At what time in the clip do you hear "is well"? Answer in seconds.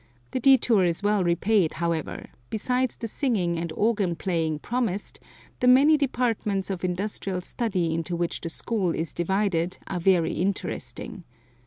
0.83-1.23